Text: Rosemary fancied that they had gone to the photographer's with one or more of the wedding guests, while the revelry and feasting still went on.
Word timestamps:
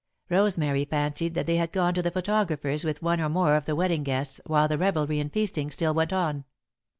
Rosemary 0.31 0.83
fancied 0.85 1.35
that 1.35 1.45
they 1.45 1.57
had 1.57 1.71
gone 1.71 1.93
to 1.93 2.01
the 2.01 2.09
photographer's 2.09 2.83
with 2.83 3.03
one 3.03 3.21
or 3.21 3.29
more 3.29 3.55
of 3.55 3.65
the 3.65 3.75
wedding 3.75 4.01
guests, 4.01 4.41
while 4.47 4.67
the 4.67 4.75
revelry 4.79 5.19
and 5.19 5.31
feasting 5.31 5.69
still 5.69 5.93
went 5.93 6.11
on. 6.11 6.43